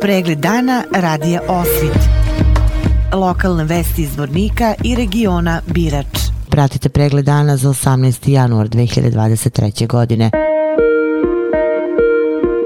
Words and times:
Pregled 0.00 0.38
dana 0.38 0.84
radija 0.94 1.40
Osvit. 1.48 1.98
Lokalne 3.12 3.64
vesti 3.64 4.02
iz 4.02 4.16
Vornika 4.16 4.74
i 4.84 4.94
regiona 4.94 5.60
Birač. 5.66 6.18
Pratite 6.48 6.88
pregled 6.88 7.24
dana 7.24 7.56
za 7.56 7.68
18. 7.68 8.30
januar 8.30 8.68
2023. 8.68 9.86
godine. 9.86 10.30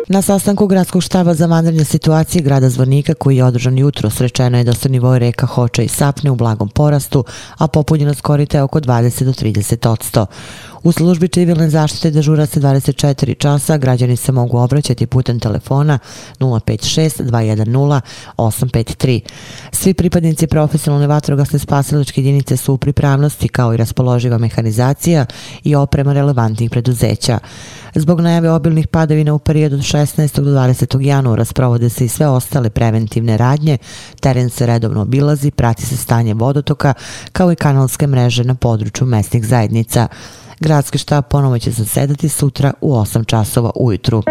Na 0.08 0.22
sastanku 0.22 0.66
gradskog 0.66 1.02
štaba 1.02 1.34
za 1.34 1.46
vanredne 1.46 1.84
situacije 1.84 2.42
grada 2.42 2.68
Zvornika 2.68 3.14
koji 3.14 3.36
je 3.36 3.44
održan 3.44 3.78
jutro 3.78 4.10
srečeno 4.10 4.58
je 4.58 4.64
da 4.64 4.74
su 4.74 4.88
nivoj 4.88 5.18
reka 5.18 5.46
Hoča 5.46 5.82
i 5.82 5.88
Sapne 5.88 6.30
u 6.30 6.34
blagom 6.34 6.68
porastu, 6.68 7.24
a 7.58 7.68
popunjenost 7.68 8.20
korita 8.20 8.58
je 8.58 8.62
oko 8.62 8.80
20 8.80 9.24
do 9.24 9.32
30 9.32 9.88
odsto. 9.88 10.26
U 10.82 10.92
službi 10.92 11.28
civilne 11.28 11.70
zaštite 11.70 12.10
dežura 12.10 12.46
se 12.46 12.60
24 12.60 13.38
časa, 13.38 13.76
građani 13.76 14.16
se 14.16 14.32
mogu 14.32 14.58
obraćati 14.58 15.06
putem 15.06 15.40
telefona 15.40 15.98
056 16.40 17.22
210 17.22 18.00
853. 18.36 19.20
Svi 19.72 19.94
pripadnici 19.94 20.46
profesionalne 20.46 21.06
vatrogasne 21.06 21.58
spasilačke 21.58 22.20
jedinice 22.20 22.56
su 22.56 22.74
u 22.74 22.78
pripravnosti 22.78 23.48
kao 23.48 23.74
i 23.74 23.76
raspoloživa 23.76 24.38
mehanizacija 24.38 25.26
i 25.64 25.74
oprema 25.74 26.12
relevantnih 26.12 26.70
preduzeća. 26.70 27.38
Zbog 27.94 28.20
najave 28.20 28.50
obilnih 28.50 28.86
padavina 28.86 29.34
u 29.34 29.38
periodu 29.38 29.76
od 29.76 29.82
16. 29.82 30.40
do 30.40 30.50
20. 30.50 31.00
januara 31.00 31.44
sprovode 31.44 31.88
se 31.88 32.04
i 32.04 32.08
sve 32.08 32.28
ostale 32.28 32.70
preventivne 32.70 33.36
radnje, 33.36 33.78
teren 34.20 34.50
se 34.50 34.66
redovno 34.66 35.02
obilazi, 35.02 35.50
prati 35.50 35.86
se 35.86 35.96
stanje 35.96 36.34
vodotoka 36.34 36.94
kao 37.32 37.52
i 37.52 37.56
kanalske 37.56 38.06
mreže 38.06 38.44
na 38.44 38.54
području 38.54 39.06
mesnih 39.06 39.46
zajednica. 39.46 40.08
Gradski 40.60 40.98
štab 40.98 41.24
ponovo 41.30 41.58
će 41.58 41.70
zasedati 41.70 42.28
sutra 42.28 42.72
u 42.80 42.94
8 42.94 43.26
časova 43.26 43.70
ujutru. 43.74 44.22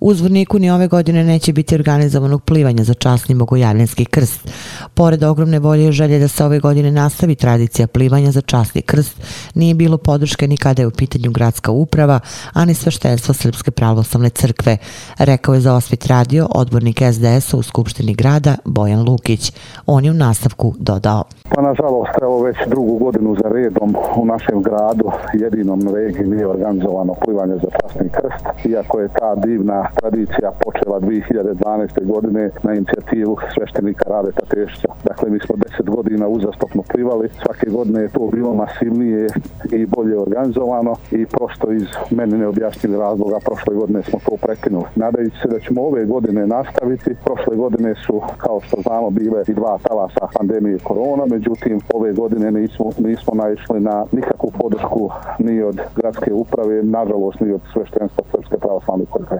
U 0.00 0.14
Zvorniku 0.14 0.58
ni 0.58 0.70
ove 0.70 0.88
godine 0.88 1.24
neće 1.24 1.52
biti 1.52 1.74
organizovanog 1.74 2.42
plivanja 2.42 2.84
za 2.84 2.94
časni 2.94 3.34
Bogojavljanski 3.34 4.04
krst. 4.04 4.50
Pored 4.94 5.22
ogromne 5.22 5.58
volje 5.58 5.88
i 5.88 5.92
želje 5.92 6.18
da 6.18 6.28
se 6.28 6.44
ove 6.44 6.60
godine 6.60 6.90
nastavi 6.90 7.34
tradicija 7.34 7.86
plivanja 7.86 8.30
za 8.30 8.40
časni 8.40 8.82
krst, 8.82 9.22
nije 9.54 9.74
bilo 9.74 9.98
podrške 9.98 10.48
ni 10.48 10.56
kada 10.56 10.82
je 10.82 10.86
u 10.86 10.90
pitanju 10.90 11.30
gradska 11.30 11.70
uprava, 11.72 12.20
a 12.52 12.64
ni 12.64 12.74
sveštenstvo 12.74 13.34
Srpske 13.34 13.70
pravoslavne 13.70 14.30
crkve, 14.30 14.76
rekao 15.18 15.54
je 15.54 15.60
za 15.60 15.74
Osvit 15.74 16.06
radio 16.06 16.48
odbornik 16.50 17.02
SDS-a 17.12 17.56
u 17.56 17.62
Skupštini 17.62 18.14
grada 18.14 18.56
Bojan 18.64 19.08
Lukić. 19.08 19.52
On 19.86 20.04
je 20.04 20.10
u 20.10 20.14
nastavku 20.14 20.74
dodao. 20.78 21.24
Pa 21.54 21.62
nažalost, 21.62 22.10
već 22.50 22.68
drugu 22.68 22.98
godinu 22.98 23.36
za 23.42 23.48
redom 23.48 23.94
u 24.16 24.24
našem 24.24 24.62
gradu 24.62 25.10
jedinom 25.32 25.80
regiji 25.94 26.26
nije 26.26 26.46
organizovano 26.46 27.14
plivanje 27.24 27.54
za 27.54 27.70
časni 27.78 28.08
krst, 28.08 28.44
iako 28.72 29.00
je 29.00 29.08
ta 29.08 29.34
divna 29.34 29.88
tradicija 29.94 30.50
počela 30.64 31.00
2012. 31.00 32.04
godine 32.12 32.50
na 32.62 32.74
inicijativu 32.74 33.36
sveštenika 33.54 34.04
Radeta 34.10 34.44
Tešća. 34.48 34.88
Dakle, 35.04 35.30
mi 35.30 35.38
smo 35.40 35.54
deset 35.56 35.86
godina 35.90 36.28
uzastopno 36.28 36.82
plivali, 36.92 37.28
svake 37.42 37.70
godine 37.70 38.00
je 38.02 38.08
to 38.08 38.30
bilo 38.32 38.54
masivnije 38.54 39.26
i 39.72 39.86
bolje 39.86 40.18
organizovano 40.18 40.94
i 41.10 41.26
prosto 41.26 41.72
iz 41.72 41.86
meni 42.10 42.38
neobjašnjivi 42.38 42.96
razloga 42.96 43.38
prošle 43.44 43.74
godine 43.74 44.02
smo 44.02 44.18
to 44.26 44.36
prekinuli. 44.46 44.84
Nadajući 44.96 45.36
se 45.42 45.48
da 45.48 45.60
ćemo 45.60 45.82
ove 45.82 46.04
godine 46.04 46.46
nastaviti, 46.46 47.16
prošle 47.24 47.56
godine 47.56 47.94
su, 48.06 48.22
kao 48.36 48.60
što 48.60 48.76
znamo, 48.82 49.10
bile 49.10 49.42
i 49.48 49.54
dva 49.54 49.78
talasa 49.82 50.26
pandemije 50.38 50.78
korona, 50.78 51.24
međutim, 51.26 51.80
ove 51.94 52.12
godine 52.12 52.39
nismo, 52.48 52.92
nismo 52.98 53.32
naišli 53.34 53.80
na 53.80 54.04
nikakvu 54.12 54.50
podršku 54.50 55.10
ni 55.38 55.62
od 55.62 55.80
gradske 55.96 56.32
uprave, 56.32 56.82
nažalost 56.82 57.40
ni 57.40 57.52
od 57.52 57.60
sveštenstva 57.72 58.24
Srpske 58.32 58.56
pravoslavne 58.56 59.04
crkve 59.12 59.38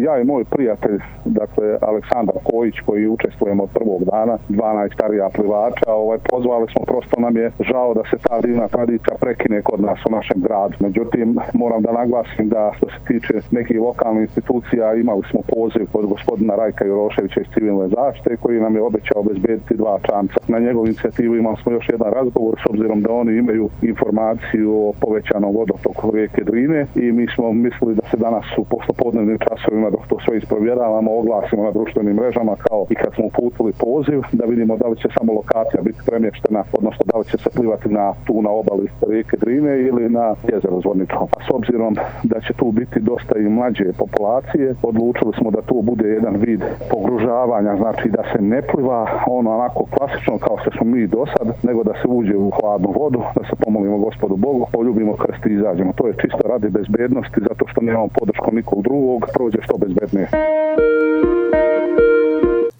ja 0.00 0.20
i 0.20 0.24
moj 0.24 0.44
prijatelj, 0.44 0.98
dakle 1.24 1.78
Aleksandar 1.80 2.36
Kojić 2.44 2.74
koji 2.86 3.08
učestvujemo 3.08 3.62
od 3.62 3.70
prvog 3.74 4.04
dana, 4.04 4.38
12 4.48 4.94
starija 4.94 5.28
plivača, 5.34 5.92
ovaj, 5.92 6.18
pozvali 6.30 6.66
smo, 6.72 6.84
prosto 6.84 7.20
nam 7.20 7.36
je 7.36 7.50
žao 7.60 7.94
da 7.94 8.02
se 8.10 8.16
ta 8.28 8.40
divna 8.40 8.68
tradicija 8.68 9.16
prekine 9.20 9.62
kod 9.62 9.80
nas 9.80 9.98
u 10.06 10.10
našem 10.10 10.40
gradu. 10.40 10.74
Međutim, 10.80 11.38
moram 11.52 11.82
da 11.82 11.92
naglasim 11.92 12.48
da 12.48 12.72
što 12.76 12.86
se 12.86 12.98
tiče 13.06 13.34
nekih 13.50 13.80
lokalnih 13.80 14.22
institucija, 14.22 14.94
imali 14.94 15.22
smo 15.30 15.40
poziv 15.54 15.86
kod 15.92 16.06
gospodina 16.06 16.54
Rajka 16.56 16.84
Juroševića 16.84 17.40
iz 17.40 17.46
civilne 17.54 17.88
zaštite 17.88 18.36
koji 18.36 18.60
nam 18.60 18.74
je 18.74 18.82
obećao 18.82 19.20
obezbediti 19.20 19.74
dva 19.74 19.98
čanca. 20.02 20.38
Na 20.48 20.58
njegovu 20.58 20.86
inicijativu 20.86 21.36
imali 21.36 21.56
smo 21.62 21.72
još 21.72 21.88
jedan 21.88 22.12
razgovor 22.12 22.54
s 22.62 22.70
obzirom 22.70 23.02
da 23.02 23.12
oni 23.12 23.36
imaju 23.36 23.68
informaciju 23.82 24.70
o 24.88 24.92
povećanom 25.00 25.54
vodotoku 25.54 26.10
rijeke 26.10 26.44
Drine 26.44 26.86
i 26.94 27.12
mi 27.12 27.26
smo 27.34 27.52
mislili 27.52 27.94
da 27.94 28.02
se 28.10 28.16
danas 28.16 28.44
u 28.58 28.64
poslopodnevnim 28.64 29.38
časovima 29.38 29.87
dok 29.90 30.06
to 30.06 30.16
sve 30.24 30.38
isprovjeravamo, 30.38 31.18
oglasimo 31.18 31.62
na 31.64 31.70
društvenim 31.70 32.16
mrežama 32.16 32.56
kao 32.56 32.86
i 32.90 32.94
kad 32.94 33.14
smo 33.14 33.24
uputili 33.26 33.72
poziv 33.72 34.20
da 34.32 34.44
vidimo 34.44 34.76
da 34.76 34.86
li 34.88 34.96
će 34.96 35.08
samo 35.18 35.32
lokacija 35.32 35.82
biti 35.82 36.00
premještena, 36.06 36.64
odnosno 36.72 37.02
da 37.12 37.18
li 37.18 37.24
će 37.24 37.36
se 37.38 37.50
plivati 37.56 37.88
na 37.88 38.14
tu 38.26 38.42
na 38.42 38.50
obali 38.50 38.86
rijeke 39.08 39.36
Drine 39.36 39.80
ili 39.88 40.08
na 40.08 40.34
jezero 40.52 40.80
Zvorničko. 40.80 41.28
A 41.36 41.38
s 41.46 41.48
obzirom 41.54 41.96
da 42.22 42.40
će 42.40 42.52
tu 42.52 42.72
biti 42.72 43.00
dosta 43.00 43.38
i 43.38 43.48
mlađe 43.48 43.92
populacije, 43.98 44.74
odlučili 44.82 45.32
smo 45.38 45.50
da 45.50 45.62
tu 45.62 45.82
bude 45.82 46.08
jedan 46.08 46.36
vid 46.36 46.62
pogružavanja, 46.90 47.76
znači 47.76 48.08
da 48.08 48.22
se 48.32 48.42
ne 48.42 48.62
pliva 48.62 49.06
ono 49.26 49.54
onako 49.58 49.84
klasično 49.94 50.38
kao 50.38 50.56
što 50.60 50.70
smo 50.70 50.84
mi 50.84 51.06
do 51.06 51.24
sad, 51.26 51.48
nego 51.62 51.82
da 51.82 51.92
se 51.92 52.08
uđe 52.08 52.36
u 52.36 52.50
hladnu 52.50 52.90
vodu, 53.00 53.20
da 53.36 53.42
se 53.48 53.56
pomolimo 53.64 53.98
gospodu 53.98 54.36
Bogu, 54.36 54.66
poljubimo 54.72 55.16
krst 55.16 55.46
i 55.46 55.52
izađemo. 55.52 55.92
To 55.92 56.06
je 56.06 56.14
čisto 56.22 56.48
radi 56.48 56.68
bezbednosti, 56.68 57.40
zato 57.48 57.64
što 57.70 57.80
nemamo 57.80 58.08
podršku 58.18 58.54
nikog 58.54 58.82
drugog, 58.82 59.26
prođe 59.34 59.58
što 59.62 59.77
безбитних. 59.78 61.27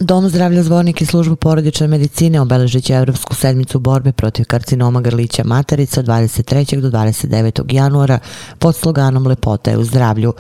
Dom 0.00 0.28
zdravlja 0.28 0.62
Zvornik 0.62 1.00
i 1.00 1.06
služba 1.06 1.36
porodične 1.36 1.86
medicine 1.86 2.40
obeležit 2.40 2.84
će 2.84 2.94
Evropsku 2.94 3.34
sedmicu 3.34 3.78
borbe 3.78 4.12
protiv 4.12 4.44
karcinoma 4.44 5.00
grlića 5.00 5.44
materica 5.44 6.02
23. 6.02 6.80
do 6.80 6.90
29. 6.90 7.74
januara 7.74 8.18
pod 8.58 8.76
sloganom 8.76 9.26
Lepota 9.26 9.70
je 9.70 9.78
u 9.78 9.84
zdravlju. 9.84 10.32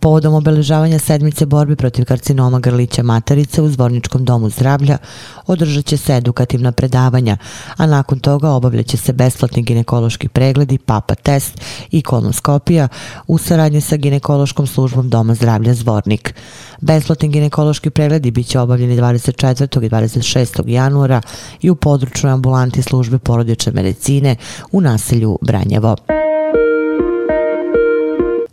Povodom 0.00 0.34
obeležavanja 0.34 0.98
sedmice 0.98 1.46
borbe 1.46 1.76
protiv 1.76 2.04
karcinoma 2.04 2.60
grlića 2.60 3.02
materice 3.02 3.62
u 3.62 3.68
Zvorničkom 3.68 4.24
domu 4.24 4.50
zdravlja 4.50 4.98
održat 5.46 5.84
će 5.84 5.96
se 5.96 6.16
edukativna 6.16 6.72
predavanja, 6.72 7.36
a 7.76 7.86
nakon 7.86 8.18
toga 8.18 8.50
obavljat 8.50 8.86
će 8.86 8.96
se 8.96 9.12
besplatni 9.12 9.62
ginekološki 9.62 10.28
pregledi, 10.28 10.78
papa 10.78 11.14
test 11.14 11.60
i 11.90 12.02
kolonoskopija 12.02 12.88
u 13.26 13.38
saradnji 13.38 13.80
sa 13.80 13.96
ginekološkom 13.96 14.66
službom 14.66 15.08
Doma 15.10 15.34
zdravlja 15.34 15.74
Zvornik. 15.74 16.34
Besplatni 16.80 17.28
ginekološki 17.28 17.90
pregledi 17.90 18.30
bit 18.30 18.46
će 18.46 18.60
obavljeni 18.60 18.96
24. 19.02 19.84
i 19.84 19.88
26. 19.88 20.68
januara 20.68 21.20
i 21.60 21.70
u 21.70 21.74
područnoj 21.74 22.32
ambulanti 22.32 22.82
službe 22.82 23.18
porodične 23.18 23.72
medicine 23.72 24.36
u 24.72 24.80
naselju 24.80 25.38
Branjevo. 25.42 26.21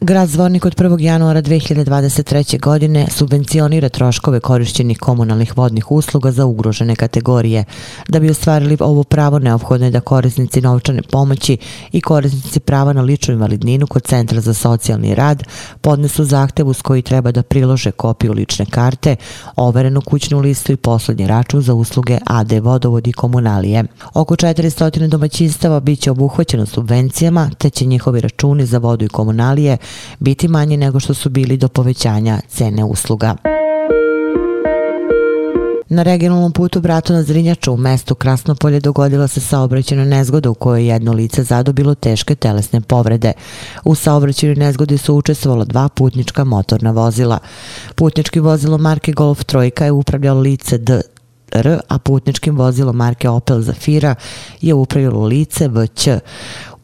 Grad 0.02 0.30
Zvornik 0.30 0.66
od 0.66 0.76
1. 0.76 1.02
januara 1.02 1.42
2023. 1.42 2.60
godine 2.60 3.08
subvencionira 3.12 3.90
troškove 3.90 4.40
korišćenih 4.40 4.98
komunalnih 5.00 5.58
vodnih 5.58 5.92
usluga 5.92 6.32
za 6.32 6.46
ugrožene 6.46 6.96
kategorije. 6.96 7.66
Da 8.08 8.20
bi 8.20 8.30
ostvarili 8.30 8.78
ovo 8.80 9.04
pravo, 9.04 9.40
neophodno 9.40 9.86
je 9.86 9.92
da 9.92 10.00
korisnici 10.00 10.62
novčane 10.62 11.02
pomoći 11.02 11.58
i 11.92 12.02
korisnici 12.02 12.60
prava 12.60 12.94
na 12.94 13.02
ličnu 13.02 13.34
invalidninu 13.34 13.88
kod 13.88 14.04
Centra 14.04 14.42
za 14.42 14.54
socijalni 14.54 15.16
rad 15.16 15.44
podnesu 15.82 16.24
zahtev 16.24 16.68
uz 16.68 16.82
koji 16.82 17.02
treba 17.02 17.32
da 17.32 17.44
prilože 17.44 17.92
kopiju 17.92 18.34
lične 18.34 18.66
karte, 18.66 19.16
overenu 19.56 20.02
kućnu 20.02 20.40
listu 20.40 20.72
i 20.72 20.78
poslednji 20.78 21.28
račun 21.28 21.62
za 21.62 21.74
usluge 21.74 22.18
AD 22.26 22.52
vodovod 22.52 23.08
i 23.08 23.14
komunalije. 23.14 23.84
Oko 24.14 24.36
400 24.36 25.08
domaćinstava 25.08 25.80
biće 25.80 26.12
obuhvaćeno 26.12 26.66
subvencijama, 26.66 27.50
te 27.58 27.70
će 27.70 27.86
njihovi 27.86 28.22
računi 28.22 28.66
za 28.66 28.78
vodu 28.78 29.06
i 29.06 29.10
komunalije 29.10 29.78
biti 30.20 30.48
manji 30.48 30.78
nego 30.78 31.00
što 31.00 31.14
su 31.14 31.30
bili 31.30 31.58
do 31.58 31.68
povećanja 31.68 32.40
cene 32.48 32.84
usluga. 32.84 33.36
Na 35.92 36.04
regionalnom 36.04 36.52
putu 36.52 36.82
Brato 36.82 37.14
na 37.14 37.24
Zrinjaču 37.24 37.74
u 37.74 37.78
mestu 37.78 38.16
Krasnopolje 38.16 38.80
dogodila 38.80 39.28
se 39.28 39.40
saobraćena 39.40 40.06
nezgoda 40.06 40.50
u 40.50 40.54
kojoj 40.54 40.82
je 40.82 40.88
jedno 40.88 41.14
lice 41.14 41.44
zadobilo 41.44 41.96
teške 41.96 42.36
telesne 42.36 42.82
povrede. 42.82 43.34
U 43.84 43.96
saobraćenoj 43.96 44.56
nezgodi 44.56 44.98
su 44.98 45.16
učestvovala 45.16 45.66
dva 45.66 45.90
putnička 45.90 46.44
motorna 46.44 46.92
vozila. 46.92 47.40
Putnički 47.96 48.40
vozilo 48.40 48.78
marke 48.78 49.12
Golf 49.12 49.44
Trojka 49.44 49.86
je 49.86 49.92
upravljalo 49.92 50.40
lice 50.40 50.78
D. 50.78 51.02
R, 51.52 51.80
a 51.88 52.00
putničkim 52.00 52.58
vozilom 52.58 52.96
marke 52.96 53.30
Opel 53.30 53.62
Zafira 53.62 54.16
je 54.62 54.74
upravljalo 54.74 55.26
lice 55.26 55.68
VČ. 55.68 56.10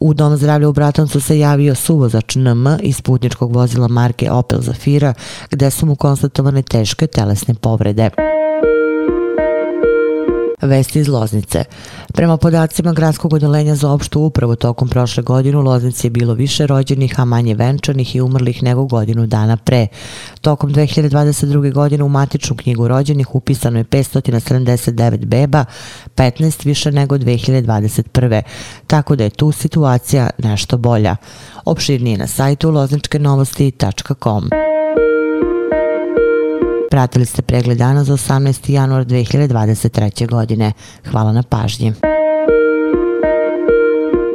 U 0.00 0.14
Dom 0.14 0.36
zdravlja 0.36 0.68
u 0.68 0.72
Bratancu 0.72 1.20
se 1.20 1.38
javio 1.38 1.74
suvozač 1.74 2.36
NM 2.36 2.66
iz 2.82 3.00
putničkog 3.00 3.54
vozila 3.54 3.88
marke 3.88 4.30
Opel 4.30 4.60
Zafira, 4.60 5.14
gde 5.50 5.70
su 5.70 5.86
mu 5.86 5.96
konstatovane 5.96 6.62
teške 6.62 7.06
telesne 7.06 7.54
povrede. 7.54 8.10
Vesti 10.66 11.00
iz 11.00 11.08
Loznice. 11.08 11.64
Prema 12.12 12.36
podacima 12.36 12.92
Gradskog 12.92 13.32
odelenja 13.32 13.74
za 13.74 13.90
opštu 13.90 14.20
upravu 14.20 14.56
tokom 14.56 14.88
prošle 14.88 15.22
godine 15.22 15.58
u 15.58 15.60
Loznici 15.60 16.06
je 16.06 16.10
bilo 16.10 16.34
više 16.34 16.66
rođenih, 16.66 17.20
a 17.20 17.24
manje 17.24 17.54
venčanih 17.54 18.16
i 18.16 18.20
umrlih 18.20 18.62
nego 18.62 18.84
godinu 18.84 19.26
dana 19.26 19.56
pre. 19.56 19.86
Tokom 20.40 20.74
2022. 20.74 21.72
godine 21.72 22.04
u 22.04 22.08
matičnu 22.08 22.56
knjigu 22.56 22.88
rođenih 22.88 23.34
upisano 23.34 23.78
je 23.78 23.84
579 23.84 25.24
beba, 25.24 25.64
15 26.16 26.66
više 26.66 26.92
nego 26.92 27.16
2021. 27.16 28.42
Tako 28.86 29.16
da 29.16 29.24
je 29.24 29.30
tu 29.30 29.52
situacija 29.52 30.30
nešto 30.38 30.78
bolja. 30.78 31.16
Opširnije 31.64 32.18
na 32.18 32.26
sajtu 32.26 32.70
lozničkenovosti.com. 32.70 34.75
Pratili 36.90 37.26
ste 37.26 37.42
pregled 37.42 37.78
dana 37.78 38.04
za 38.04 38.12
18. 38.12 38.70
januar 38.70 39.04
2023. 39.04 40.28
godine. 40.30 40.72
Hvala 41.10 41.32
na 41.32 41.42
pažnji. 41.42 41.92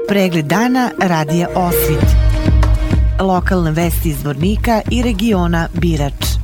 Pregled 0.07 0.45
dana 0.45 0.91
radija 0.99 1.47
Osvit. 1.55 2.05
Lokalne 3.19 3.71
vesti 3.71 4.09
iz 4.09 4.23
Vornika 4.23 4.81
i 4.91 5.03
regiona 5.03 5.67
Birač. 5.73 6.40